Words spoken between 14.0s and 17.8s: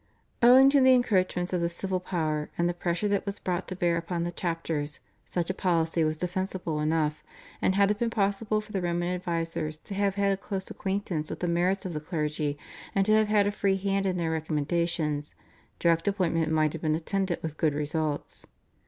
in their recommendations, direct appointment might have been attended with good